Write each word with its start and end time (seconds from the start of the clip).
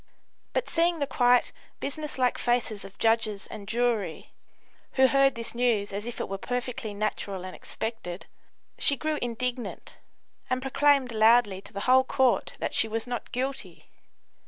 But 0.53 0.67
seeing 0.67 0.97
the 0.97 1.05
quiet, 1.05 1.51
business 1.79 2.17
like 2.17 2.39
faces 2.39 2.83
of 2.83 2.97
judges 2.97 3.45
and 3.45 3.67
jury, 3.67 4.31
who 4.93 5.05
heard 5.05 5.35
this 5.35 5.53
news 5.53 5.93
as 5.93 6.07
if 6.07 6.19
it 6.19 6.27
were 6.27 6.39
perfectly 6.39 6.91
natural 6.95 7.45
and 7.45 7.55
expected, 7.55 8.25
she 8.79 8.97
grew 8.97 9.19
indignant, 9.21 9.97
and 10.49 10.59
proclaimed 10.59 11.11
loudly 11.11 11.61
to 11.61 11.71
the 11.71 11.81
whole 11.81 12.03
Court 12.03 12.53
that 12.57 12.73
she 12.73 12.87
was 12.87 13.05
not 13.05 13.31
guilty. 13.31 13.91